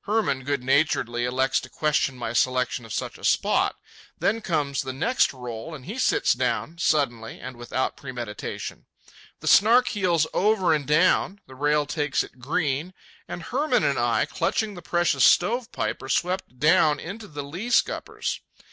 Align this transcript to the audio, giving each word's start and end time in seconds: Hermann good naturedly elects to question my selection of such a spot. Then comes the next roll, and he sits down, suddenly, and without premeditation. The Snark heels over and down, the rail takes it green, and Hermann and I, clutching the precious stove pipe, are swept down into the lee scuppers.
Hermann 0.00 0.42
good 0.42 0.64
naturedly 0.64 1.24
elects 1.26 1.60
to 1.60 1.68
question 1.68 2.16
my 2.18 2.32
selection 2.32 2.84
of 2.84 2.92
such 2.92 3.18
a 3.18 3.24
spot. 3.24 3.76
Then 4.18 4.40
comes 4.40 4.82
the 4.82 4.92
next 4.92 5.32
roll, 5.32 5.76
and 5.76 5.86
he 5.86 5.96
sits 5.96 6.32
down, 6.32 6.78
suddenly, 6.78 7.38
and 7.38 7.56
without 7.56 7.96
premeditation. 7.96 8.86
The 9.38 9.46
Snark 9.46 9.86
heels 9.86 10.26
over 10.34 10.74
and 10.74 10.88
down, 10.88 11.38
the 11.46 11.54
rail 11.54 11.86
takes 11.86 12.24
it 12.24 12.40
green, 12.40 12.94
and 13.28 13.44
Hermann 13.44 13.84
and 13.84 13.96
I, 13.96 14.24
clutching 14.24 14.74
the 14.74 14.82
precious 14.82 15.22
stove 15.24 15.70
pipe, 15.70 16.02
are 16.02 16.08
swept 16.08 16.58
down 16.58 16.98
into 16.98 17.28
the 17.28 17.44
lee 17.44 17.70
scuppers. 17.70 18.40